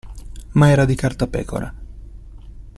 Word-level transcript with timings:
Ma 0.53 0.69
era 0.71 0.85
di 0.85 0.95
cartapecora. 0.95 1.75